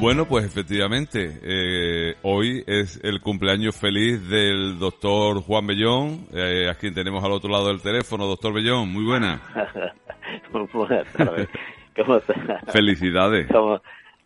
[0.00, 6.74] Bueno, pues efectivamente, eh, hoy es el cumpleaños feliz del doctor Juan Bellón, eh, a
[6.74, 8.26] quien tenemos al otro lado del teléfono.
[8.26, 9.42] Doctor Bellón, muy buena.
[10.72, 11.48] Buenas tardes.
[11.96, 12.36] ¿Cómo estás?
[12.72, 13.48] Felicidades.
[13.50, 13.80] ¿Cómo?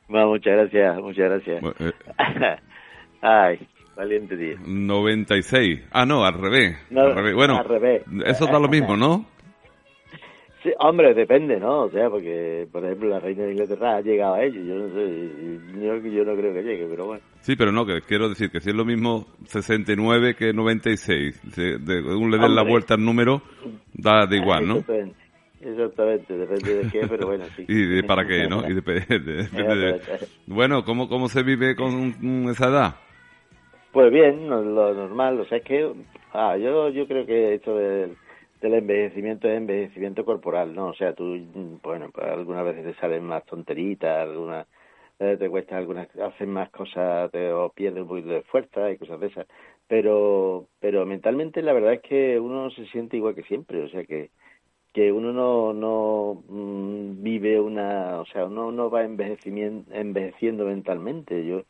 [0.08, 1.64] Bueno, muchas gracias, muchas gracias.
[1.80, 1.92] Eh,
[3.22, 3.66] Ay,
[3.96, 4.56] valiente día.
[4.66, 5.88] 96.
[5.90, 6.76] Ah, no, al revés.
[6.90, 7.34] No, al revés.
[7.34, 8.02] Bueno, al revés.
[8.26, 9.24] eso da lo mismo, ¿no?
[10.62, 11.82] Sí, hombre, depende, ¿no?
[11.84, 14.60] O sea, porque, por ejemplo, la reina de Inglaterra ha llegado a ello.
[14.62, 17.22] Yo no sé, yo, yo no creo que llegue, pero bueno.
[17.40, 21.78] Sí, pero no, que quiero decir que si es lo mismo 69 que 96, de,
[21.78, 23.42] de un le den la vuelta al número,
[23.94, 24.76] da de igual, ¿no?
[24.76, 25.16] Exactamente,
[25.62, 27.64] exactamente, depende de qué, pero bueno, sí.
[27.68, 28.60] Y de para qué, ¿no?
[28.60, 30.00] Y dep- de- depende de-.
[30.46, 32.14] Bueno, ¿cómo, ¿cómo se vive con
[32.50, 32.94] esa edad?
[33.90, 35.90] Pues bien, lo normal, o sea, es que
[36.32, 38.12] ah, yo yo creo que esto del,
[38.62, 40.88] del envejecimiento es envejecimiento corporal, ¿no?
[40.88, 41.36] O sea, tú,
[41.82, 44.66] bueno, pues algunas veces te salen más tonteritas, algunas
[45.18, 48.98] eh, te cuesta algunas, haces más cosas te, o pierdes un poquito de fuerza y
[48.98, 49.46] cosas de esas,
[49.88, 54.04] pero pero mentalmente la verdad es que uno se siente igual que siempre, o sea
[54.04, 54.30] que
[54.92, 61.46] que uno no no mm, vive una, o sea, uno no va envejecimiento, envejeciendo mentalmente.
[61.46, 61.62] Yo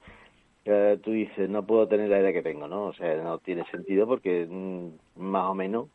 [0.65, 2.87] eh, tú dices, no puedo tener la edad que tengo, ¿no?
[2.87, 5.89] O sea, no tiene sentido porque mm, más o menos,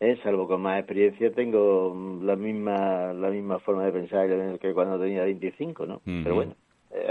[0.00, 4.72] eh, salvo con más experiencia, tengo mm, la misma la misma forma de pensar que
[4.72, 6.00] cuando tenía 25, ¿no?
[6.04, 6.54] Pero bueno,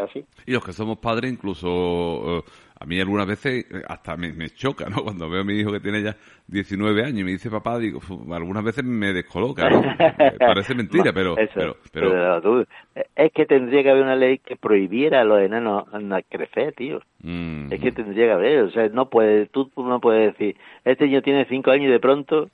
[0.04, 0.24] así.
[0.46, 2.44] Y los que somos padres, incluso eh,
[2.80, 5.04] a mí algunas veces eh, hasta me, me choca, ¿no?
[5.04, 6.16] Cuando veo a mi hijo que tiene ya
[6.48, 9.82] 19 años y me dice papá, digo, "Fu, algunas veces me descoloca, ¿no?
[10.20, 12.66] Eh, Parece mentira, pero, Eso, pero, pero, pero tú-
[13.16, 17.02] es que tendría que haber una ley que prohibiera a los enanos a crecer, tío.
[17.22, 20.56] mm, Es que tendría que haber, o sea, no puedes, tú no puedes decir,
[20.86, 22.50] este niño tiene 5 años y de pronto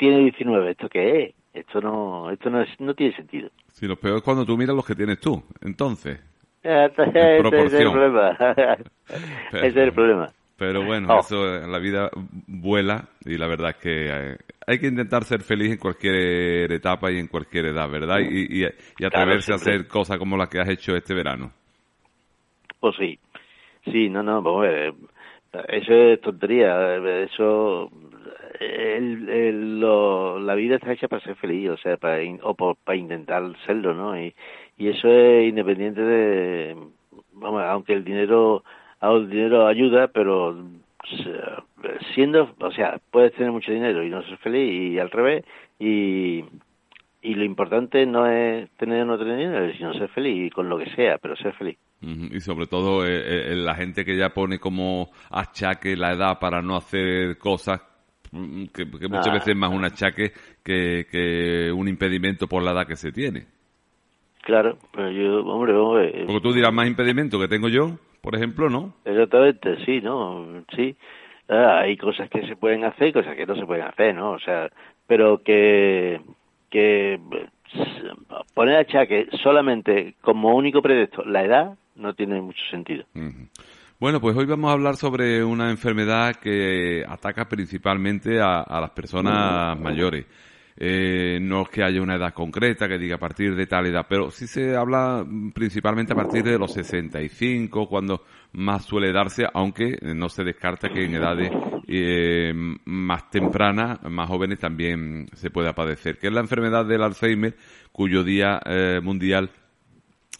[0.00, 1.34] tiene 19, ¿esto qué es?
[1.52, 3.50] Esto no, esto no, es- no tiene sentido.
[3.72, 6.18] si lo peor es cuando tú miras los que tienes tú, entonces.
[6.62, 8.30] Ese es el problema.
[9.52, 10.28] Ese es el problema.
[10.56, 11.20] Pero bueno, Oh.
[11.20, 12.10] eso, eh, la vida
[12.46, 17.10] vuela y la verdad es que eh, hay que intentar ser feliz en cualquier etapa
[17.10, 18.18] y en cualquier edad, ¿verdad?
[18.20, 18.66] Y, y,
[18.98, 19.74] y atreverse a siempre.
[19.76, 21.50] hacer cosas como las que has hecho este verano.
[22.78, 23.18] Pues sí,
[23.86, 24.94] sí, no, no, vamos a ver,
[25.68, 27.90] eso es tontería, eso,
[28.60, 32.96] el, lo- la vida está hecha para ser feliz, o sea, para, o por- para
[32.96, 34.20] intentar serlo, ¿no?
[34.20, 34.34] Y,
[34.78, 36.76] y eso es independiente de,
[37.32, 38.62] vamos, aunque el dinero,
[39.02, 40.56] el dinero ayuda, pero
[41.08, 45.44] se- siendo, o sea, puedes tener mucho dinero y no ser feliz y al revés,
[45.78, 46.44] y,
[47.22, 50.68] y lo importante no es tener o no tener dinero, sino ser feliz y con
[50.68, 51.78] lo que sea, pero ser feliz.
[52.02, 56.62] Y sobre todo eh, eh, la gente que ya pone como achaque la edad para
[56.62, 57.82] no hacer cosas
[58.32, 59.32] que, que muchas Ah.
[59.34, 60.32] veces es más un achaque
[60.64, 63.46] que, que un impedimento por la edad que se tiene.
[64.42, 68.68] Claro, pero yo, hombre, hombre, Porque tú dirás más impedimento que tengo yo, por ejemplo,
[68.70, 68.94] ¿no?
[69.04, 70.64] exactamente, sí, ¿no?
[70.74, 70.96] Sí,
[71.52, 74.30] Ah, hay cosas que se pueden hacer y cosas que no se pueden hacer, ¿no?
[74.30, 74.70] O sea,
[75.08, 76.20] pero que,
[76.70, 77.46] que eh,
[78.54, 83.04] poner achaque solamente como único pretexto la edad no tiene mucho sentido.
[84.00, 89.78] Bueno, pues hoy vamos a hablar sobre una enfermedad que ataca principalmente a, las personas
[89.78, 90.24] mayores.
[90.74, 94.06] Eh, no es que haya una edad concreta que diga a partir de tal edad,
[94.08, 95.22] pero sí se habla
[95.52, 101.04] principalmente a partir de los 65, cuando más suele darse, aunque no se descarta que
[101.04, 101.52] en edades
[101.86, 102.54] eh,
[102.86, 107.54] más tempranas, más jóvenes también se pueda padecer, que es la enfermedad del Alzheimer,
[107.92, 109.50] cuyo día eh, mundial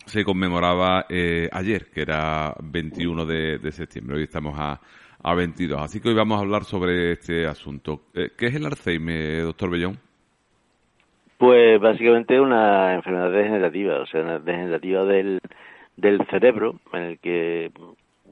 [0.06, 4.16] se conmemoraba eh, ayer, que era 21 de, septiembre.
[4.16, 4.80] Hoy estamos a,
[5.22, 5.80] a 22.
[5.80, 8.02] Así que hoy vamos a hablar sobre este asunto.
[8.14, 9.98] Eh, ¿Qué es el Alzheimer, doctor Bellón?
[11.38, 15.40] Pues básicamente una enfermedad degenerativa, o sea, una degenerativa del,
[15.96, 17.70] del cerebro en el que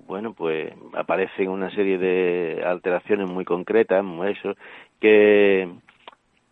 [0.07, 4.55] bueno pues aparecen una serie de alteraciones muy concretas eso
[5.01, 5.69] que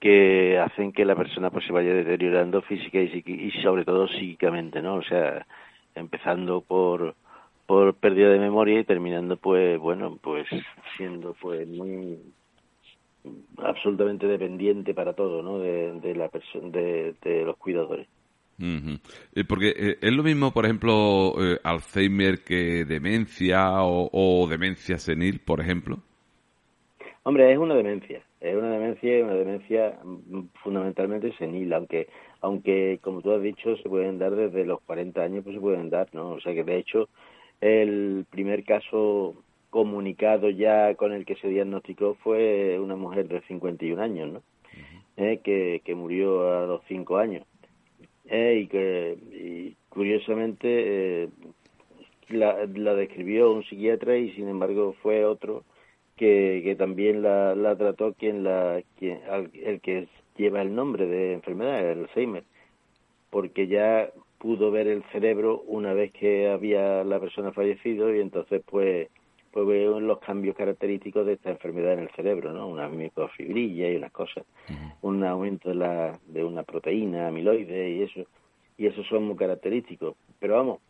[0.00, 4.96] que hacen que la persona pues se vaya deteriorando física y, sobre todo psíquicamente no
[4.96, 5.46] o sea
[5.94, 7.14] empezando por
[7.66, 10.46] por pérdida de memoria y terminando pues bueno pues
[10.96, 12.18] siendo pues muy
[13.58, 18.06] absolutamente dependiente para todo no de, la persona de, los cuidadores.
[19.48, 25.60] Porque eh, es lo mismo por ejemplo eh, Alzheimer que demencia o, demencia senil por
[25.60, 25.98] ejemplo
[27.26, 32.08] hombre es una demencia es una demencia una demencia mm, fundamentalmente senil aunque
[32.40, 35.90] aunque como tú has dicho se pueden dar desde los 40 años pues se pueden
[35.90, 37.08] dar no o sea que de hecho
[37.60, 39.34] el primer caso
[39.70, 44.42] comunicado ya con el que se diagnosticó fue una mujer de 51 años, ¿no?
[45.16, 47.46] eh, que, que murió a los 5 años.
[48.28, 50.66] Eh, y que y curiosamente
[51.24, 51.28] eh,
[52.28, 55.62] la, la, describió un psiquiatra y sin embargo fue otro
[56.16, 59.20] que, que también la, la trató quien la quien,
[59.54, 62.44] el que lleva el nombre de enfermedad, el Alzheimer,
[63.30, 68.62] porque ya pudo ver el cerebro una vez que había la persona fallecido y entonces
[68.64, 69.08] pues
[69.56, 72.68] pues veo los cambios característicos de esta enfermedad en el cerebro, ¿no?
[72.68, 74.44] Una microfibrilla y unas cosas,
[75.00, 78.20] un aumento de, la, de una proteína, amiloide y eso,
[78.76, 80.14] y eso son muy característicos.
[80.38, 80.80] Pero vamos,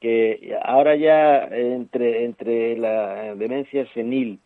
[0.00, 4.40] que ahora ya entre, entre la demencia senil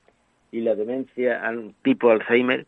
[0.53, 1.43] y la demencia
[1.83, 2.67] tipo Alzheimer,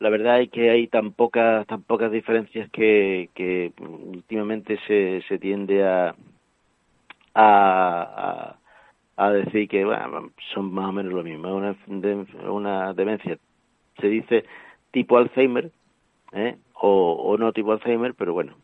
[0.00, 5.38] la verdad es que hay tan pocas tan pocas diferencias que, que últimamente se, se
[5.38, 6.14] tiende a,
[7.34, 8.56] a,
[9.16, 11.76] a, decir que bueno, son más o menos lo mismo una,
[12.50, 13.38] una demencia
[14.00, 14.44] se dice
[14.90, 15.70] tipo Alzheimer
[16.32, 16.56] ¿eh?
[16.74, 18.54] o no tipo Alzheimer pero bueno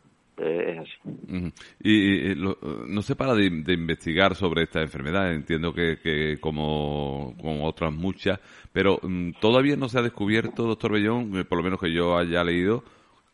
[0.40, 1.52] es así.
[1.82, 8.40] Y, no se para de, investigar sobre esta enfermedad, entiendo que, como, otras muchas,
[8.72, 12.16] pero mm, todavía no se ha descubierto, doctor Bellón, eh, por lo menos que yo
[12.16, 12.82] haya leído,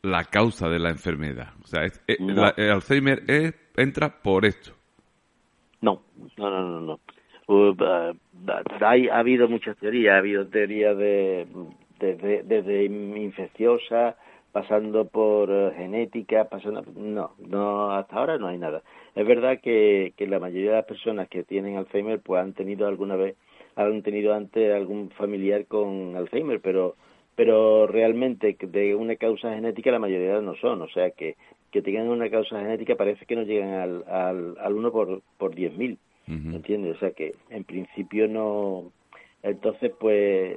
[0.03, 1.55] la causa de la enfermedad.
[1.62, 4.73] O sea, eh, el Alzheimer es, entra por esto.
[5.81, 6.03] No,
[6.37, 7.00] no, no, no.
[7.49, 7.76] Uh,
[8.81, 11.47] hay, ha habido muchas teorías, ha habido teorías de
[11.99, 14.17] desde, desde infecciosa
[14.56, 18.81] pasando por eh, genética, pasando no, no hasta ahora no hay nada.
[19.14, 22.87] Es verdad que, que la mayoría de las personas que tienen Alzheimer pues han tenido
[22.87, 23.37] alguna vez
[23.75, 26.97] han tenido antes algún familiar con Alzheimer, pero
[27.35, 31.37] pero realmente de una causa genética la mayoría no son, o sea que
[31.70, 35.55] que tengan una causa genética parece que no llegan al al, al uno por por
[35.55, 36.97] diez mil, ¿entiendes?
[36.97, 38.91] O sea que en principio no,
[39.43, 40.56] entonces pues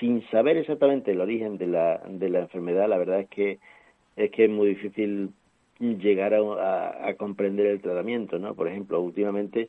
[0.00, 3.58] sin saber exactamente el origen de la, de la enfermedad, la verdad es que
[4.16, 5.30] es que es muy difícil
[5.80, 8.54] llegar a, a, comprender el tratamiento, ¿no?
[8.54, 9.68] Por ejemplo, últimamente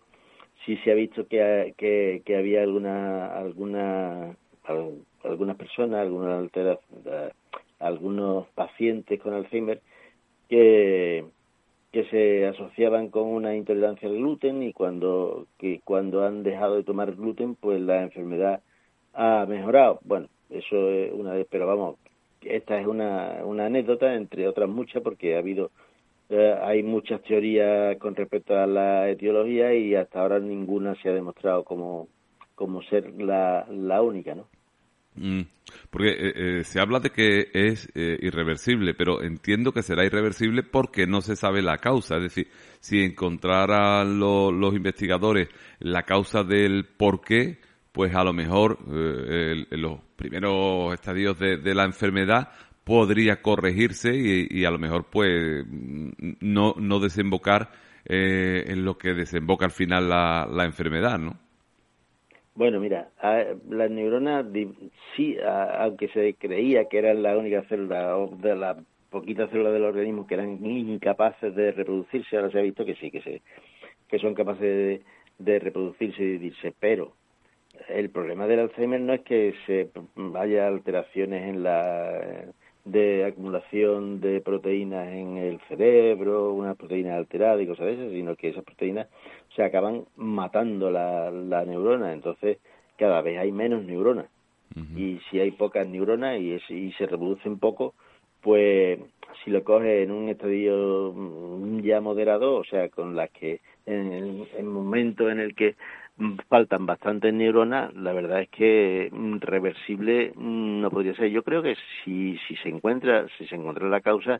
[0.66, 4.36] sí se ha visto que, que, que había alguna alguna
[5.24, 6.50] algunas personas, algunas
[7.80, 9.82] algunos pacientes con Alzheimer
[10.50, 11.26] que
[11.92, 16.84] que se asociaban con una intolerancia al gluten y cuando que cuando han dejado de
[16.84, 18.62] tomar gluten, pues la enfermedad
[19.16, 20.00] ha mejorado.
[20.04, 21.98] Bueno, eso es una vez, pero vamos,
[22.42, 25.72] esta es una, una anécdota entre otras muchas porque ha habido
[26.30, 31.14] eh, hay muchas teorías con respecto a la etiología y hasta ahora ninguna se ha
[31.14, 32.08] demostrado como,
[32.56, 34.48] como ser la, la única, ¿no?
[35.18, 35.42] Mm,
[35.92, 41.06] porque eh, eh, se habla de que es irreversible, pero entiendo que será irreversible porque
[41.06, 42.18] no se sabe la causa.
[42.18, 42.48] Es decir,
[42.80, 45.48] si encontraran los investigadores
[45.80, 47.60] la causa del por qué,
[47.96, 52.50] pues a lo mejor eh, los primeros estadios de, la enfermedad
[52.84, 55.66] podría corregirse y, a lo mejor pues
[56.42, 57.70] no, no desembocar
[58.06, 61.40] eh, en lo que desemboca al final la, la enfermedad, ¿no?
[62.54, 63.10] Bueno, mira,
[63.70, 64.46] las neuronas,
[65.16, 65.38] sí,
[65.80, 68.78] aunque se creía que eran la única célula de las
[69.10, 73.10] poquitas células del organismo que eran incapaces de reproducirse, ahora se ha visto que sí,
[73.10, 73.42] que, se,
[74.10, 75.02] que son capaces de,
[75.40, 77.14] de reproducirse y dividirse, pero
[77.90, 79.90] el problema del Alzheimer no es que se
[80.36, 82.46] haya alteraciones en la
[82.86, 88.36] de acumulación de proteínas en el cerebro, una proteína alterada y cosas de esas, sino
[88.36, 89.08] que esas proteínas
[89.56, 92.60] se acaban matando la, la neurona, entonces
[92.98, 94.28] cada vez hay menos neuronas.
[94.98, 97.94] Y si hay pocas neuronas y, y se reproducen poco,
[98.42, 99.00] pues
[99.44, 104.12] si lo coges en un estadio mm, ya moderado, o sea, con las que en
[104.58, 105.76] el momento en el que
[106.48, 111.30] faltan bastantes neuronas, la verdad es que mm, reversible mm, no podría ser.
[111.30, 114.40] Yo creo que si, si se encuentra, si se encuentra la causa,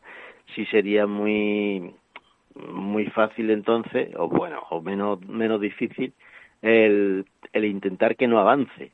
[0.56, 1.94] sí sería muy
[2.56, 6.14] muy fácil entonces, o bueno, o menos, menos difícil,
[6.62, 8.92] el, el intentar que no avance.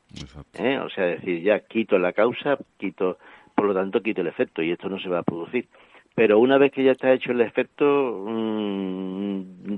[0.58, 0.80] ¿eh?
[0.80, 3.18] O sea, decir, ya quito la causa, quito,
[3.56, 5.68] por lo tanto, quito el efecto y esto no se va a producir.
[6.16, 9.11] Pero una vez que ya está hecho el efecto, mm,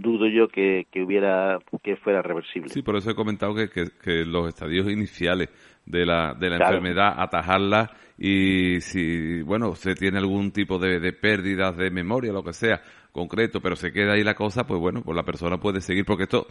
[0.03, 2.69] dudo yo que, que, hubiera que fuera reversible.
[2.69, 5.50] Sí, por eso he comentado que, que, los estadios iniciales
[5.86, 11.13] de la, de la enfermedad, atajarla y si, bueno, se tiene algún tipo de, de
[11.13, 12.81] pérdidas de memoria, lo que sea,
[13.12, 16.24] concreto, pero se queda ahí la cosa, pues bueno, pues la persona puede seguir, porque
[16.24, 16.45] esto,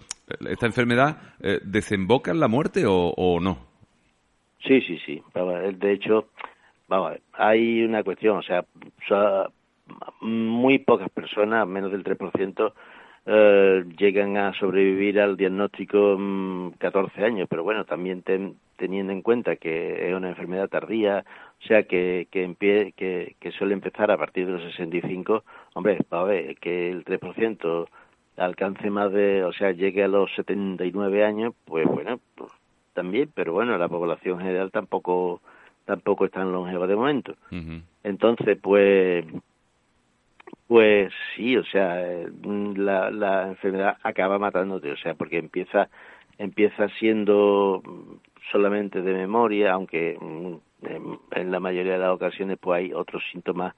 [0.48, 3.70] esta enfermedad eh, desemboca en la muerte o, o no.
[4.66, 5.22] Sí, sí, sí.
[5.74, 6.28] De hecho,
[6.88, 8.64] vamos, hay una cuestión, o sea,
[10.20, 12.72] muy pocas personas, menos del 3%,
[13.26, 16.18] eh, llegan a sobrevivir al diagnóstico
[16.78, 18.22] 14 mm, años, pero bueno, también
[18.76, 21.24] teniendo en cuenta que es una enfermedad tardía,
[21.62, 22.54] o sea, que, que,
[22.96, 27.04] que, que suele empezar a partir de los 65, hombre, va a ver, que el
[27.04, 27.86] 3%
[28.38, 32.50] alcance más de, o sea, llegue a los 79 años, pues bueno, pues,
[32.92, 35.40] también, pero bueno, la población general tampoco
[35.84, 37.34] tampoco es tan longeva de momento.
[38.04, 39.24] Entonces, pues
[40.72, 42.02] pues sí, o sea,
[42.42, 45.90] la, la enfermedad acaba matándote, o sea, porque empieza
[46.38, 47.82] empieza siendo
[48.50, 53.74] solamente de memoria, aunque en, la mayoría de las ocasiones pues hay otros síntomas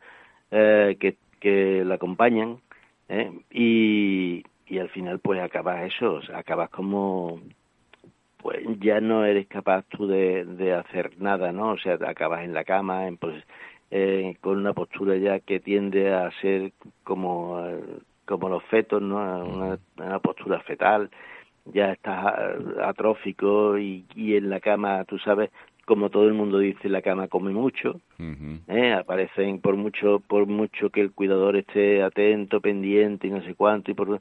[0.52, 2.60] eh, que, que la acompañan
[3.08, 3.40] ¿eh?
[3.50, 7.40] y, y al final pues acabas eso, acabas como
[8.44, 11.70] pues ya no eres capaz tú de, de hacer nada, ¿no?
[11.70, 13.42] O sea, acabas en la cama, en, pues,
[13.90, 16.72] eh, con una postura ya que tiende a ser
[17.02, 17.62] como,
[18.24, 19.16] como los fetos, ¿no?
[19.44, 21.10] Una, una postura fetal,
[21.66, 22.34] ya estás
[22.82, 25.50] atrófico y, y en la cama, tú sabes,
[25.84, 28.00] como todo el mundo dice, la cama come mucho,
[28.68, 28.92] ¿eh?
[28.92, 33.90] aparecen por mucho, por mucho que el cuidador esté atento, pendiente y no sé cuánto,
[33.90, 34.20] y por,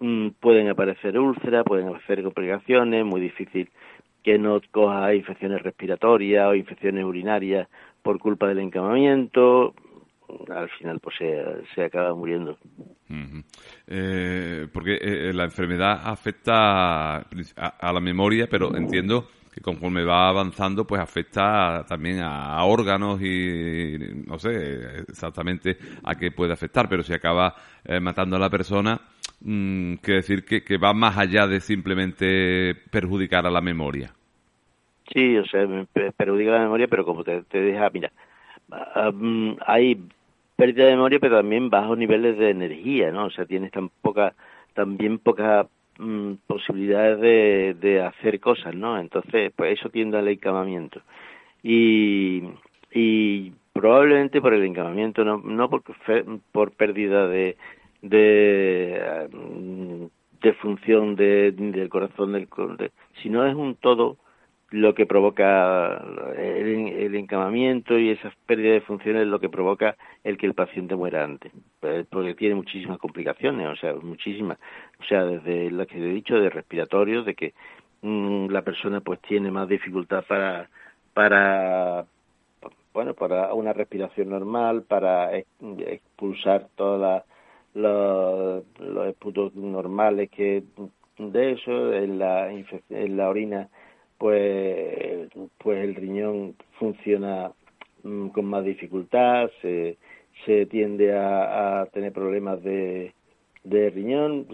[0.00, 3.68] mm, pueden aparecer úlceras, pueden aparecer complicaciones, muy difícil
[4.22, 7.68] que no coja infecciones respiratorias o infecciones urinarias
[8.02, 9.74] por culpa del encamamiento,
[10.50, 11.16] al final pues
[11.74, 12.56] se, acaba muriendo.
[13.86, 20.86] eh, porque eh, la enfermedad afecta a, la memoria, pero entiendo que conforme va avanzando
[20.86, 27.12] pues afecta también a, órganos y no sé exactamente a qué puede afectar, pero si
[27.12, 27.54] acaba
[27.84, 29.00] eh, matando a la persona,
[29.40, 34.14] mmm, quiere decir que, que va más allá de simplemente perjudicar a la memoria.
[35.10, 35.66] Sí, o sea,
[36.16, 38.12] perjudica la memoria, pero como te, te deja, mira,
[38.96, 39.98] um, hay
[40.56, 43.26] pérdida de memoria, pero también bajos niveles de energía, ¿no?
[43.26, 44.34] O sea, tienes tan poca,
[44.74, 45.66] también pocas
[45.98, 48.98] mm, posibilidades de, de hacer cosas, ¿no?
[48.98, 51.00] Entonces, pues eso tiende al encamamiento.
[51.62, 52.42] Y,
[52.92, 55.82] y probablemente por el encamamiento, no, no por,
[56.52, 57.56] por pérdida de,
[58.02, 60.04] de, mm,
[60.42, 62.90] de función de, del corazón, del, de,
[63.22, 64.16] sino es un todo
[64.72, 66.02] lo que provoca
[66.36, 71.24] el, encamamiento y esas pérdidas de funciones lo que provoca el que el paciente muera
[71.24, 74.58] antes, pues, porque tiene muchísimas complicaciones, o sea, muchísimas,
[74.98, 77.52] o sea, desde lo que he dicho de respiratorio, de que
[78.00, 80.68] mm, la persona pues tiene más dificultad para
[81.12, 82.06] para
[82.94, 87.22] bueno, para una respiración normal, para expulsar todos
[87.74, 90.62] los, los esputos normales que
[91.18, 93.68] de eso en la en la orina
[94.22, 97.50] pues, pues el riñón funciona
[98.04, 99.96] mm, con más dificultad, se,
[100.46, 103.14] se tiende a, tener problemas de,
[103.64, 104.46] de riñón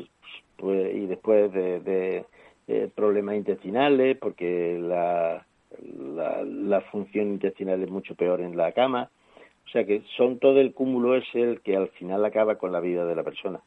[0.56, 2.24] pues, y después de,
[2.94, 5.46] problemas intestinales porque la,
[6.16, 9.10] la, la, función intestinal es mucho peor en la cama.
[9.68, 12.80] O sea que son todo el cúmulo es el que al final acaba con la
[12.80, 13.60] vida de la persona.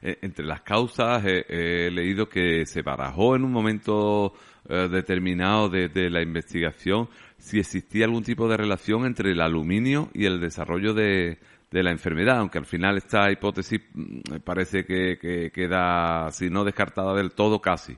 [0.00, 4.32] Eh, entre las causas he leído que se barajó en un momento
[4.68, 10.24] eh, determinado de, la investigación si existía algún tipo de relación entre el aluminio y
[10.24, 11.36] el desarrollo de,
[11.72, 17.34] la enfermedad, aunque al final esta hipótesis mm, parece que, queda, si no descartada del
[17.34, 17.94] todo, casi.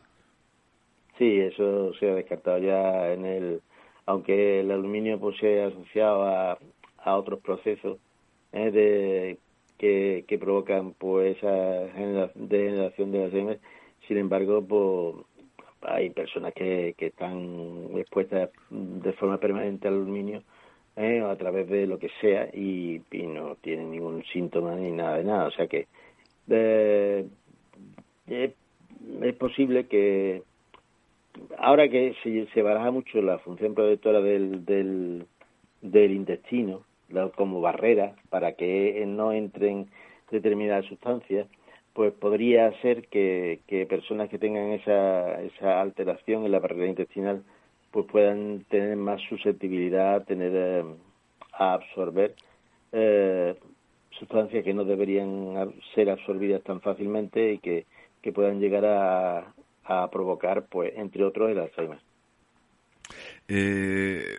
[1.19, 3.61] Sí, eso se ha descartado ya en el,
[4.07, 6.59] aunque el aluminio pues se ha asociado
[7.05, 7.99] a, otros procesos
[8.53, 9.39] eh, de,
[9.79, 11.51] que, provocan pues esa
[12.35, 13.59] degeneración de las
[14.09, 15.27] sin embargo pues
[15.83, 20.43] hay personas que, que están expuestas de forma permanente al aluminio
[20.97, 21.21] ¿eh?
[21.21, 25.47] a través de lo que sea y, no tienen ningún síntoma ni nada de nada.
[25.47, 25.87] O sea que
[26.49, 27.27] eh,
[28.29, 30.43] es posible que
[31.59, 36.83] ahora que se, se baraja mucho la función protectora del, del intestino
[37.37, 39.89] como barrera para que no entren
[40.31, 41.47] determinadas sustancias,
[41.93, 47.43] pues podría ser que, personas que tengan esa, esa alteración en la barrera intestinal
[47.91, 50.85] pues puedan tener más susceptibilidad a tener eh,
[51.53, 52.35] a absorber
[52.91, 53.55] eh,
[54.19, 57.87] sustancias que no deberían ser absorbidas tan fácilmente y que,
[58.21, 59.55] que puedan llegar a,
[59.85, 61.99] a provocar, pues, entre otros, el Alzheimer.
[63.49, 64.39] Eh,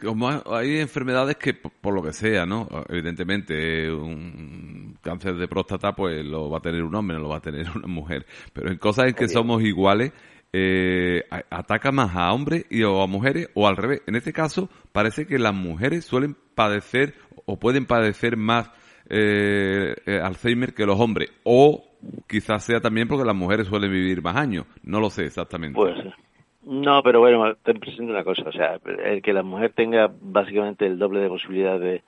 [0.00, 2.68] como hay enfermedades que, por lo que sea, ¿no?
[2.88, 7.38] Evidentemente, un cáncer de próstata, pues lo va a tener un hombre, no lo va
[7.38, 8.26] a tener una mujer.
[8.52, 10.12] Pero en cosas en que somos iguales,
[10.52, 14.02] eh, ataca más a hombres y o a mujeres, o al revés.
[14.06, 17.14] En este caso, parece que las mujeres suelen padecer
[17.44, 18.70] o pueden padecer más
[19.08, 21.30] eh, eh, Alzheimer que los hombres.
[21.44, 21.84] O
[22.26, 24.66] quizás sea también porque las mujeres suelen vivir más años.
[24.82, 25.76] No lo sé exactamente.
[25.76, 26.25] Puede ser.
[26.66, 30.84] No, pero bueno, ten presente una cosa, o sea, el que la mujer tenga básicamente
[30.84, 32.02] el doble de posibilidad de,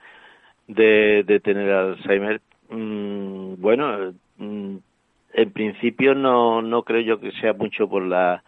[0.67, 4.75] de, tener Alzheimer, mmm, bueno, mm,
[5.33, 8.43] en principio no, no creo yo que sea mucho por la,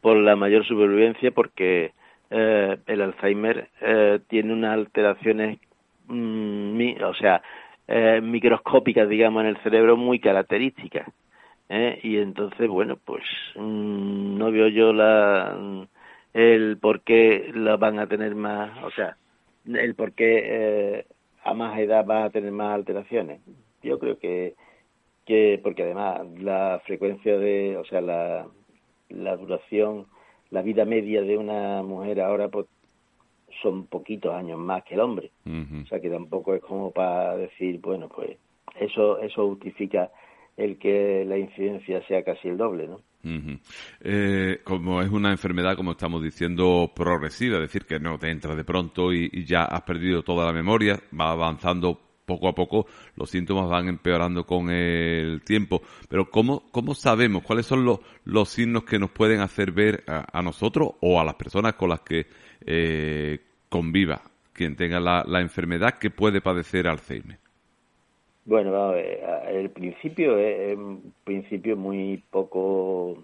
[0.00, 1.92] por la mayor supervivencia, porque
[2.30, 5.58] eh, el Alzheimer eh, tiene unas alteraciones,
[6.06, 7.42] mm, o sea,
[7.88, 11.08] eh, microscópicas, digamos, en el cerebro muy características.
[11.68, 11.98] ¿Eh?
[12.02, 15.56] y entonces bueno pues mm, no veo yo la
[16.32, 19.16] el por qué la van a tener más o sea
[19.66, 21.06] el por qué eh,
[21.46, 23.40] a más edad va a tener más alteraciones.
[23.82, 24.54] Yo creo que
[25.24, 28.46] que porque además la frecuencia de o sea la
[29.08, 30.06] la duración
[30.50, 32.66] la vida media de una mujer ahora pues
[33.62, 35.30] son poquitos años más que el hombre.
[35.44, 38.36] O sea que tampoco es como para decir bueno pues
[38.78, 40.10] eso eso justifica
[40.56, 43.00] el que la incidencia sea casi el doble, ¿no?
[44.00, 48.54] eh, como es una enfermedad, como estamos diciendo, progresiva, es decir, que no te entra
[48.54, 52.86] de pronto y, ya has perdido toda la memoria, va avanzando poco a poco,
[53.16, 55.82] los síntomas van empeorando con el tiempo.
[56.08, 60.42] Pero ¿cómo, cómo sabemos cuáles son los, los signos que nos pueden hacer ver a,
[60.42, 62.26] nosotros o a las personas con las que
[62.64, 67.45] eh, conviva quien tenga la, la enfermedad que puede padecer Alzheimer?
[68.46, 73.16] Bueno, el principio es un principio muy poco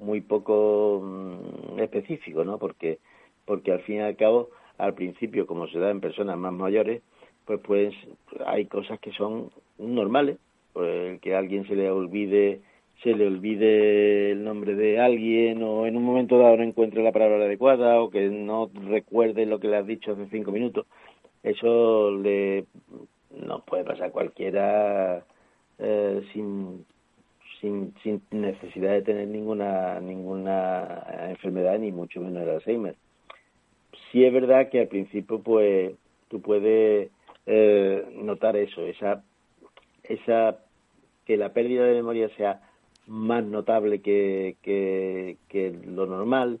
[0.00, 2.58] muy poco mm, específico, ¿no?
[2.58, 2.98] Porque
[3.44, 7.02] porque al fin y al cabo, al principio, como se da en personas más mayores,
[7.46, 7.94] pues pues
[8.46, 10.38] hay cosas que son normales,
[10.72, 12.60] pues que a alguien se le olvide
[13.02, 17.12] se le olvide el nombre de alguien o en un momento dado no encuentre la
[17.12, 20.86] palabra adecuada o que no recuerde lo que le has dicho hace cinco minutos.
[21.44, 22.64] Eso le
[23.30, 25.24] no puede pasar cualquiera
[25.78, 26.84] eh, sin,
[27.60, 32.96] sin, sin necesidad de tener ninguna ninguna enfermedad ni mucho menos el Alzheimer.
[34.10, 35.92] Sí es verdad que al principio pues
[36.28, 37.10] tú puedes
[37.46, 39.22] eh, notar eso, esa
[40.04, 40.58] esa
[41.24, 42.62] que la pérdida de memoria sea
[43.06, 46.60] más notable que, que, que lo normal,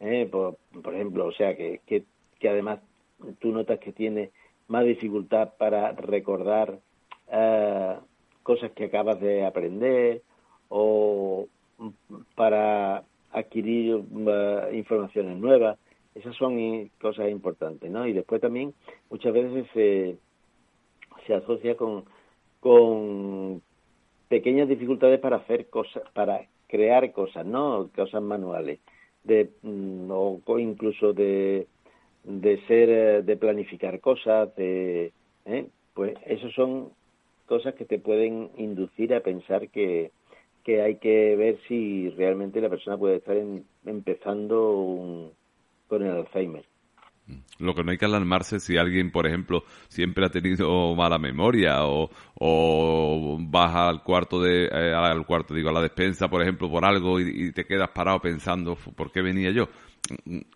[0.00, 2.04] eh, por, por ejemplo, o sea que, que,
[2.38, 2.80] que además
[3.38, 4.30] tú notas que tiene
[4.68, 6.78] más dificultad para recordar
[7.30, 7.96] eh,
[8.42, 10.22] cosas que acabas de aprender
[10.68, 11.46] o
[12.34, 15.78] para adquirir uh, informaciones nuevas.
[16.14, 18.06] Esas son cosas importantes, ¿no?
[18.06, 18.72] Y después también
[19.10, 20.16] muchas veces se,
[21.26, 22.04] se asocia con,
[22.60, 23.60] con
[24.28, 27.90] pequeñas dificultades para hacer cosas, para crear cosas, ¿no?
[27.96, 28.78] Cosas manuales,
[29.24, 31.66] de, mm, o incluso de
[32.24, 35.12] de ser, eh, de planificar cosas, de,
[35.44, 35.66] ¿eh?
[35.94, 36.90] pues eso son
[37.46, 40.10] cosas que te pueden inducir a pensar que,
[40.64, 43.36] que hay que ver si realmente la persona puede estar
[43.84, 45.32] empezando
[45.86, 46.64] con el Alzheimer.
[47.58, 51.86] Lo que no hay que alarmarse si alguien, por ejemplo, siempre ha tenido mala memoria
[51.86, 56.68] o, o baja al cuarto de, eh, al cuarto, digo, a la despensa, por ejemplo,
[56.68, 59.68] por algo y, te quedas parado pensando, ¿por qué venía yo?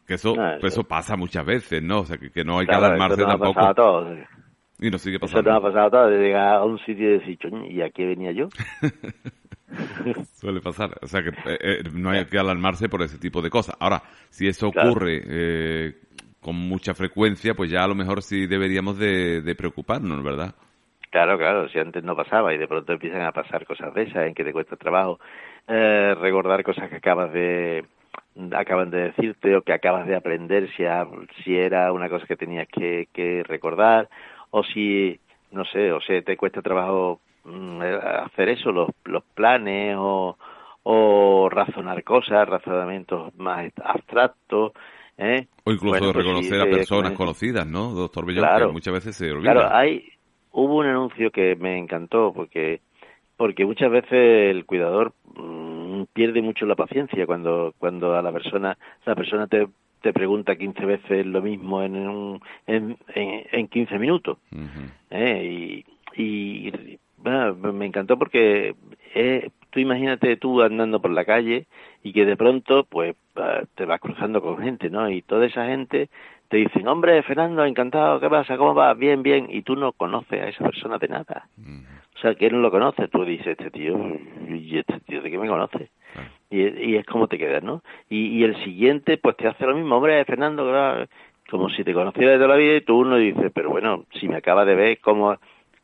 [0.06, 2.00] Que eso, pues eso pasa muchas veces, ¿no?
[2.00, 3.60] O sea, que, no hay que alarmarse tampoco.
[3.60, 4.14] Ha todo.
[4.80, 5.40] Y nos sigue pasando.
[5.40, 7.38] Eso nos ha pasado todo, de llegar a un sitio y decir,
[7.70, 8.48] ¿y a qué venía yo?
[10.34, 10.90] Suele pasar.
[11.02, 13.76] O sea, que eh, eh, no hay que alarmarse por ese tipo de cosas.
[13.80, 15.94] Ahora, si eso ocurre eh,
[16.40, 20.54] con mucha frecuencia, pues ya a lo mejor sí deberíamos de, de preocuparnos, ¿verdad?
[21.10, 24.26] Claro, claro, si antes no pasaba y de pronto empiezan a pasar cosas de esas
[24.26, 25.18] en que te cuesta trabajo
[25.66, 27.84] eh, recordar cosas que acabas de
[28.52, 30.84] acaban de decirte o que acabas de aprender si,
[31.42, 34.08] si era una cosa que tenías que, que recordar
[34.50, 35.18] o si
[35.50, 37.80] no sé o sea te cuesta trabajo mm,
[38.24, 40.36] hacer eso los, los planes o,
[40.82, 44.72] o razonar cosas razonamientos más abstractos
[45.16, 45.46] ¿eh?
[45.64, 49.52] o incluso pues reconocer a personas conocidas no doctor Bellón que muchas veces se olvida.
[49.52, 50.12] Claro hay
[50.52, 52.80] hubo un anuncio que me encantó porque
[53.36, 58.76] porque muchas veces el cuidador mm, pierde mucho la paciencia cuando cuando a la persona
[59.04, 59.68] la persona te,
[60.02, 64.38] te pregunta 15 veces lo mismo en un, en, en, en 15 minutos.
[65.10, 65.84] ¿eh?
[66.16, 68.74] y, y bueno, me encantó porque
[69.14, 71.66] eh, tú imagínate tú andando por la calle
[72.02, 73.14] y que de pronto pues
[73.76, 75.08] te vas cruzando con gente, ¿no?
[75.08, 76.08] Y toda esa gente
[76.48, 78.56] te dicen, hombre, Fernando, encantado, ¿qué pasa?
[78.56, 78.98] ¿Cómo vas?
[78.98, 79.46] Bien, bien.
[79.50, 81.48] Y tú no conoces a esa persona de nada.
[82.16, 83.08] O sea, que no lo conoces.
[83.10, 83.96] Tú dices, este tío,
[84.48, 85.90] ¿y este tío de qué me conoce?
[86.12, 86.28] Claro.
[86.50, 87.82] Y, y es como te quedas, ¿no?
[88.08, 91.06] Y, y el siguiente, pues te hace lo mismo, hombre, Fernando, claro,
[91.50, 94.26] como si te conociera de toda la vida y tú uno dices, pero bueno, si
[94.26, 95.36] me acaba de ver, como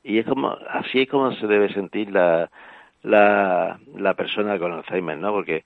[0.03, 2.51] Y es como, así es como se debe sentir la,
[3.05, 5.31] la, la persona con Alzheimer, ¿no?
[5.33, 5.65] Porque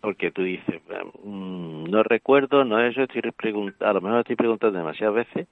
[0.00, 0.80] porque tú dices,
[1.24, 5.48] mm, no recuerdo, no eso, estoy preguntando, a lo mejor estoy preguntando demasiadas veces,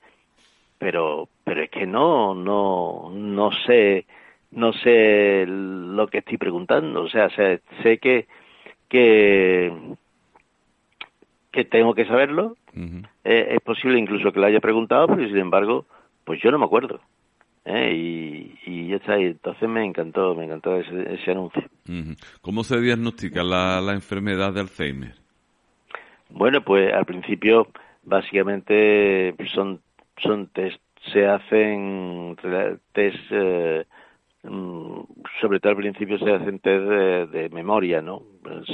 [0.79, 4.07] pero pero es que no no no sé
[4.51, 7.03] no sé lo que estoy preguntando.
[7.03, 8.27] O sea sé, sé que
[8.89, 9.73] que
[11.53, 12.57] que tengo que saberlo.
[13.25, 15.85] Eh, es posible incluso que lo haya preguntado pero sin embargo
[16.25, 17.01] pues yo no me acuerdo
[17.69, 17.95] ¿eh?
[17.95, 21.63] y, y ya está y entonces me encantó me encantó ese, ese anuncio.
[22.41, 25.15] ¿Cómo se diagnostica la, la enfermedad de Alzheimer?
[26.31, 27.69] Bueno, pues al principio
[28.05, 29.81] básicamente son
[30.23, 30.81] son test,
[31.13, 32.37] se hacen
[32.93, 33.85] test, eh,
[34.43, 35.01] mm,
[35.41, 38.23] sobre todo al principio se hacen test de, de memoria, ¿no?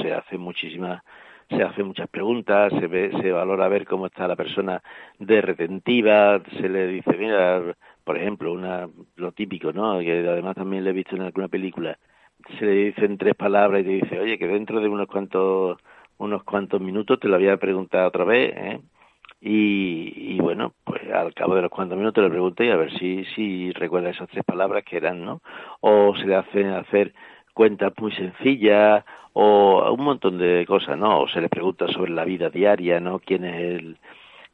[0.01, 1.03] Se hace muchísimas
[1.49, 4.81] se hacen muchas preguntas, se ve, se valora ver cómo está la persona
[5.19, 7.61] de retentiva, se le dice, mira,
[8.05, 8.87] por ejemplo, una
[9.17, 9.99] lo típico, ¿no?
[9.99, 11.97] Que además también lo he visto en alguna película,
[12.59, 15.77] se le dicen tres palabras y te dice, oye, que dentro de unos cuantos
[16.17, 18.79] unos cuantos minutos te lo había preguntado otra vez, ¿eh?
[19.41, 23.25] Y, y bueno, pues al cabo de los cuantos minutos le pregunté a ver si,
[23.35, 25.41] si recuerda esas tres palabras que eran, ¿no?
[25.81, 27.13] O se le hacen hacer
[27.53, 31.21] cuentas muy sencillas o un montón de cosas, ¿no?
[31.21, 33.19] O se le pregunta sobre la vida diaria, ¿no?
[33.19, 33.97] ¿Quién es el,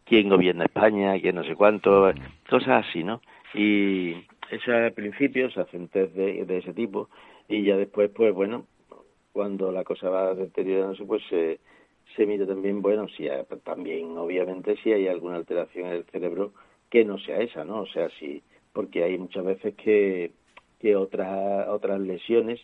[0.06, 2.12] quién gobierna España, quién no sé cuánto,
[2.50, 3.22] cosas así, ¿no?
[3.54, 4.14] Y
[4.50, 7.10] eso al principio se hacen test de, de ese tipo
[7.48, 8.66] y ya después, pues bueno,
[9.34, 11.60] cuando la cosa va deteriorándose, pues se,
[12.16, 16.54] se mira también, bueno, si hay- también obviamente si hay alguna alteración en el cerebro
[16.90, 17.82] que no sea esa, ¿no?
[17.82, 18.42] O sea, si,
[18.74, 20.32] porque hay muchas veces que,
[20.80, 22.60] que otras, otras lesiones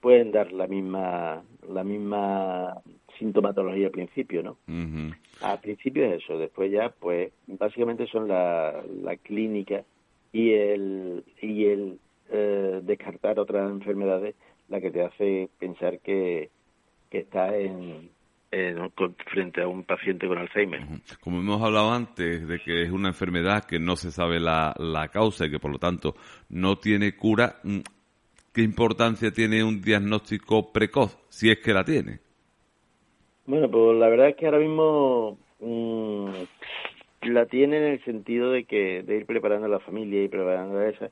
[0.00, 2.76] pueden dar la misma, la misma
[3.18, 4.58] sintomatología al principio, ¿no?
[4.68, 5.14] Ujú.
[5.40, 9.84] Al principio es eso, después ya, pues, básicamente son la, la clínica
[10.34, 14.34] y el, y el eh, descartar otras enfermedades
[14.68, 16.50] la que te hace pensar que,
[17.08, 18.10] que estás en,
[18.50, 20.80] en- con- frente a un paciente con Alzheimer.
[21.20, 25.06] Como hemos hablado antes de que es una enfermedad que no se sabe la, la
[25.08, 26.16] causa y que por lo tanto
[26.48, 27.78] no tiene cura, mm,
[28.52, 32.18] ¿qué importancia tiene un diagnóstico precoz, si es que la tiene?
[33.46, 36.28] Bueno, pues la verdad es que ahora mismo mm,
[37.26, 40.78] la tiene en el sentido de que de ir preparando a la familia y preparando
[40.78, 41.10] a esa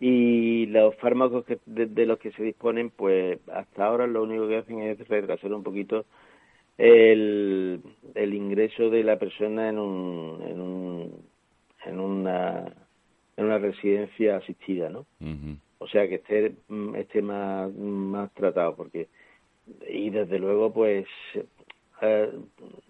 [0.00, 4.48] y los fármacos que, de, de los que se disponen, pues hasta ahora lo único
[4.48, 6.04] que hacen es retrasar un poquito
[6.78, 7.80] el,
[8.14, 11.24] el ingreso de la persona en un, en un
[11.86, 12.72] en una
[13.36, 15.06] en una residencia asistida, ¿no?
[15.78, 19.08] O sea que esté mm, esté más más tratado porque
[19.88, 21.06] y desde luego pues
[22.02, 22.30] eh,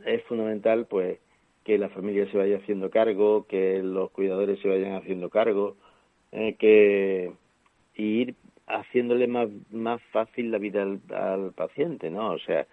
[0.06, 1.18] es fundamental pues
[1.64, 5.76] que la familia se vaya haciendo cargo que los cuidadores se vayan haciendo cargo
[6.32, 7.32] eh, que
[7.96, 8.34] y ir
[8.66, 12.66] haciéndole más más fácil la vida al, al paciente no o sea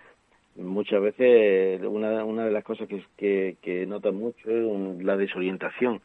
[0.56, 5.16] muchas veces una una de las cosas que que, que nota mucho es un- la
[5.18, 6.02] desorientación.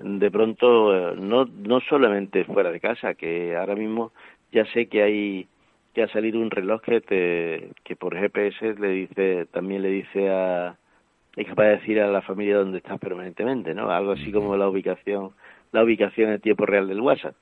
[0.00, 4.12] De pronto eh, no no solamente fuera de casa que ahora mismo
[4.52, 5.46] ya sé que hay
[5.94, 10.28] que ha salido un reloj que te que por GPS le dice también le dice
[10.30, 10.76] a
[11.38, 14.68] es capaz de decir a la familia dónde estás permanentemente no algo así como la
[14.68, 15.30] ubicación
[15.70, 17.34] la ubicación en tiempo real del WhatsApp.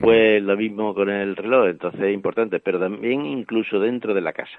[0.00, 4.32] Pues lo mismo con el reloj entonces es importante pero también incluso dentro de la
[4.32, 4.58] casa.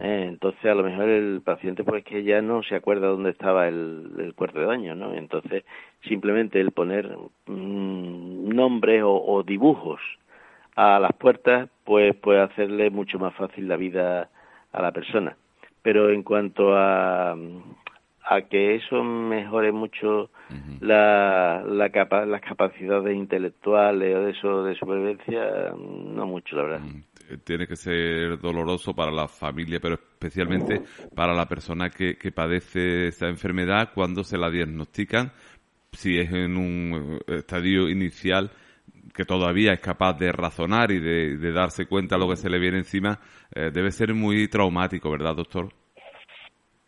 [0.00, 3.68] Eh, entonces a lo mejor el paciente pues que ya no se acuerda dónde estaba
[3.68, 5.12] el, el cuarto de baño, ¿no?
[5.12, 5.64] Entonces
[6.08, 7.06] simplemente el poner
[7.46, 10.00] mm, nombres o, o dibujos
[10.74, 14.30] a las puertas pues puede hacerle mucho más fácil la vida
[14.72, 15.36] a la persona.
[15.88, 20.28] Pero en cuanto a, a que eso mejore mucho
[20.80, 26.80] la, la capa- las capacidades intelectuales o de eso de supervivencia, no mucho, la verdad.
[26.80, 30.82] Mm, Tiene que ser doloroso para la familia, pero especialmente
[31.14, 35.32] para la persona que, que padece esa enfermedad cuando se la diagnostican,
[35.92, 38.50] si es en un eh, estadio inicial,
[39.14, 42.58] que todavía es capaz de razonar y de, darse cuenta de lo que se le
[42.58, 43.18] viene encima,
[43.54, 45.68] eh, debe ser muy traumático, ¿verdad, doctor?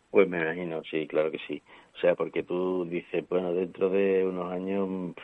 [0.09, 1.61] Pues me imagino, sí, claro que sí.
[1.95, 5.15] O sea, porque tú dices, bueno, dentro de unos años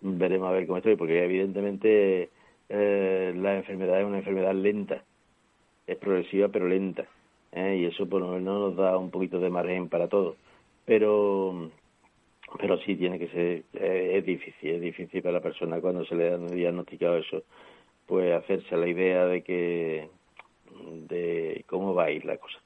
[0.00, 2.30] veremos a ver cómo estoy, porque evidentemente
[2.68, 5.02] eh, la enfermedad es una enfermedad lenta,
[5.86, 7.06] es progresiva pero lenta,
[7.52, 7.78] ¿eh?
[7.80, 10.36] y eso por lo menos nos da un poquito de margen para todo.
[10.84, 11.70] Pero
[12.58, 16.14] pero sí tiene que ser, eh, es difícil, es difícil para la persona cuando se
[16.14, 17.42] le ha diagnosticado eso,
[18.06, 20.08] pues hacerse la idea de que
[21.08, 22.58] de cómo va a ir la cosa.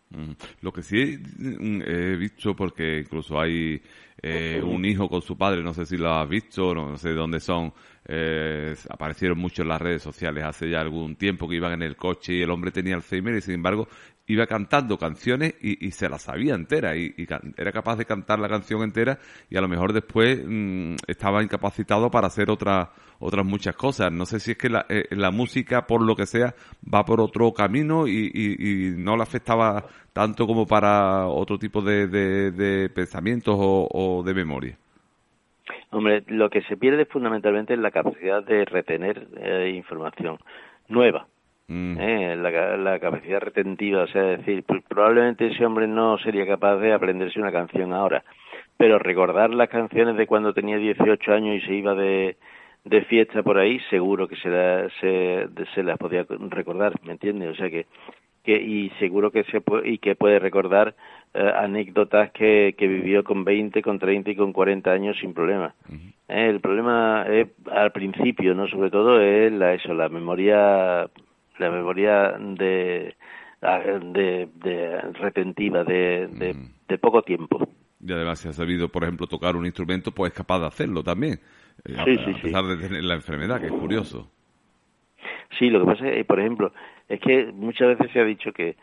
[0.62, 3.80] Lo que sí mm, he visto, porque incluso hay
[4.22, 7.38] eh, un hijo con su padre, no sé si lo has visto, no sé dónde
[7.38, 7.72] son,
[8.06, 11.96] eh, aparecieron mucho en las redes sociales hace ya algún tiempo que iban en el
[11.96, 13.86] coche y el hombre tenía Alzheimer y sin embargo
[14.32, 17.14] iba cantando canciones y, se las sabía entera y,
[17.56, 22.10] era capaz de cantar la canción entera y a lo mejor después mm, estaba incapacitado
[22.10, 22.88] para hacer otras
[23.20, 24.10] otras muchas cosas.
[24.10, 27.20] No sé si es que la, eh, la música, por lo que sea, va por
[27.20, 34.22] otro camino y, no le afectaba tanto como para otro tipo de, de, pensamientos o,
[34.24, 34.76] de memoria.
[35.90, 40.38] Hombre, lo que se pierde fundamentalmente es la capacidad de retener eh, información
[40.88, 41.26] nueva.
[41.70, 41.96] Mm.
[42.00, 42.36] ¿eh?
[42.36, 47.52] la, capacidad retentiva, o sea, decir, probablemente ese hombre no sería capaz de aprenderse una
[47.52, 48.24] canción ahora,
[48.76, 52.36] pero recordar las canciones de cuando tenía 18 años y se iba de,
[52.84, 54.50] de fiesta por ahí, seguro que se,
[55.00, 57.50] se, se las podía recordar, ¿me entiendes?
[57.50, 57.86] O sea que,
[58.42, 60.96] que y seguro que se puede, y que puede recordar
[61.34, 65.72] eh, anécdotas que, que vivió con 20, con 30 y con 40 años sin problema.
[66.26, 68.66] Eh, el problema es al principio, ¿no?
[68.66, 71.08] Sobre todo es la, eso, la memoria
[71.60, 73.14] la memoria de,
[73.60, 76.26] de, de retentiva, de,
[76.88, 77.68] de, poco tiempo.
[78.04, 81.02] Y además, si ha sabido, por ejemplo, tocar un instrumento, pues es capaz de hacerlo
[81.02, 81.38] también,
[81.84, 84.30] eh, a, pesar de tener la enfermedad, que es curioso.
[85.58, 86.72] Sí, lo que pasa es, por ejemplo,
[87.08, 88.76] es que muchas veces se ha dicho que,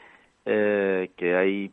[0.45, 1.71] eh, que hay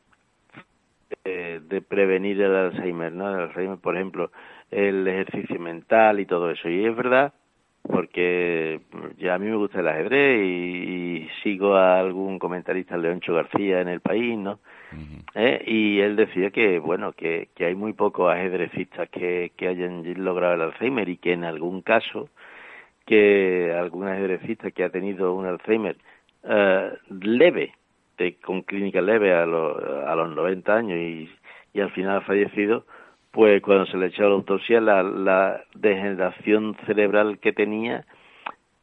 [1.25, 3.29] eh, de prevenir el Alzheimer, ¿no?
[3.29, 4.31] El Alzheimer, por ejemplo,
[4.71, 6.69] el ejercicio mental y todo eso.
[6.71, 7.35] Y es verdad
[7.87, 8.81] porque
[9.19, 13.89] ya a mí me gusta el ajedrez y, sigo a algún comentarista, Leoncho García, en
[13.89, 14.59] el país, ¿no?
[15.35, 15.63] ¿Eh?
[15.67, 20.55] Y él decía que, bueno, que, que hay muy pocos ajedrecistas que, que hayan logrado
[20.55, 22.31] el Alzheimer y que en algún caso,
[23.05, 25.97] que algún ajedrecista que ha tenido un Alzheimer
[26.45, 27.75] uh, leve,
[28.17, 31.29] de, con clínica leve a, los a los 90 años y,
[31.75, 32.87] y al final ha fallecido,
[33.35, 38.07] pues cuando se le echó la autopsia, la, la degeneración cerebral que tenía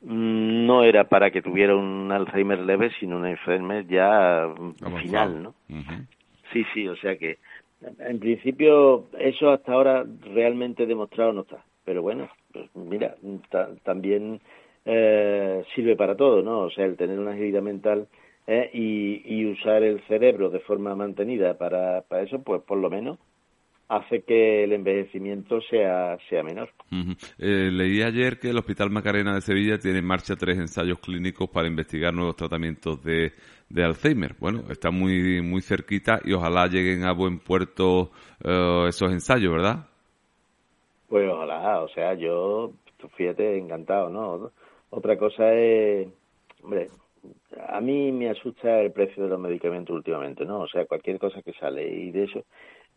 [0.02, 4.54] mm, no era para que tuviera un Alzheimer leve, sino un Alzheimer ya
[5.02, 5.56] final, ¿no?
[6.52, 7.38] Sí, sí, o sea que
[8.00, 13.16] en principio eso hasta ahora realmente demostrado no está, pero bueno, pues mira,
[13.84, 14.42] también
[14.84, 16.64] eh, sirve para todo, ¿no?
[16.64, 18.08] O sea, el tener una agilidad mental
[18.48, 22.90] eh, y, y usar el cerebro de forma mantenida para, para eso, pues por lo
[22.90, 23.18] menos
[23.92, 26.70] hace que el envejecimiento sea, sea menor.
[27.38, 31.50] Eh, leí ayer que el Hospital Macarena de Sevilla tiene en marcha tres ensayos clínicos
[31.50, 33.34] para investigar nuevos tratamientos de,
[33.68, 34.36] de Alzheimer.
[34.40, 39.86] Bueno, está muy, muy cerquita y ojalá lleguen a buen puerto eh, esos ensayos, ¿verdad?
[41.10, 42.72] Pues ojalá, o sea, yo,
[43.18, 44.52] fíjate, encantado, ¿no?
[44.90, 46.08] Otra cosa es,
[46.64, 46.88] hombre,
[47.68, 50.62] a mí me asusta el precio de los medicamentos últimamente, ¿no?
[50.62, 52.46] O sea, cualquier cosa que sale y de eso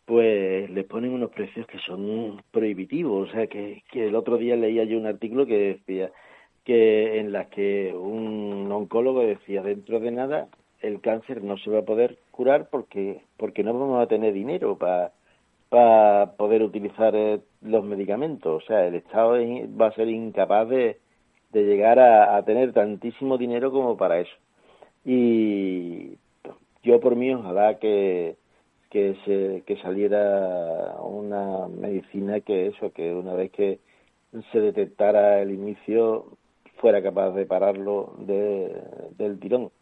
[0.07, 3.29] pues le ponen unos precios que son prohibitivos.
[3.29, 6.11] O sea, que, el otro día leía yo un artículo que decía
[6.65, 10.49] que en la que un oncólogo decía dentro de nada
[10.81, 14.77] el cáncer no se va a poder curar porque porque no vamos a tener dinero
[14.79, 15.13] para
[15.69, 18.63] para poder utilizar eh, los medicamentos.
[18.63, 19.33] O sea, el Estado
[19.81, 20.99] va a ser incapaz de,
[21.53, 24.35] de llegar a, a tener tantísimo dinero como para eso.
[25.05, 26.17] Y
[26.83, 28.37] yo por mí ojalá que
[28.95, 33.81] que se que saliera una medicina que eso que una vez que
[34.53, 36.27] se detectara el inicio
[36.77, 38.73] fuera capaz de pararlo de,
[39.19, 39.73] del tirón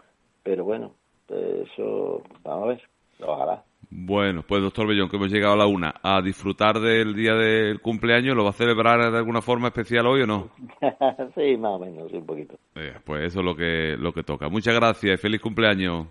[0.42, 0.94] pero bueno
[1.29, 2.83] eso vamos a ver
[3.20, 3.62] ojalá
[3.94, 7.83] bueno, pues doctor Bellón, que hemos llegado a la una, a disfrutar del día del
[7.83, 10.48] cumpleaños, ¿lo va a celebrar de alguna forma especial hoy o no?
[11.35, 12.55] sí, más o menos, un poquito.
[12.75, 14.48] Eh, pues eso es lo que, lo que toca.
[14.48, 16.07] Muchas gracias y feliz cumpleaños.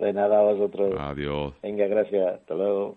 [0.00, 0.94] De nada a vosotros.
[0.98, 1.54] Adiós.
[1.62, 2.34] Venga, gracias.
[2.34, 2.96] Hasta luego.